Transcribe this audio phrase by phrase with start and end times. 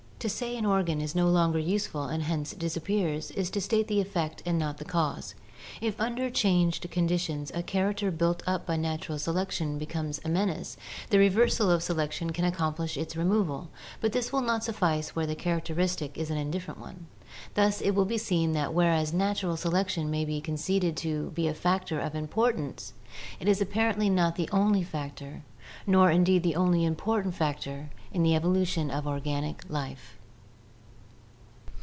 [0.21, 3.99] To say an organ is no longer useful and hence disappears, is to state the
[3.99, 5.33] effect and not the cause.
[5.81, 10.77] If under changed conditions a character built up by natural selection becomes a menace,
[11.09, 13.69] the reversal of selection can accomplish its removal,
[13.99, 17.07] but this will not suffice where the characteristic is an indifferent one.
[17.55, 21.55] Thus it will be seen that whereas natural selection may be conceded to be a
[21.55, 22.93] factor of im H4 ORGANIC EVOLUTION portance,
[23.39, 25.41] it is apparently not the only factor
[25.87, 30.17] nor indeed the only important factor in the evolution of organic life.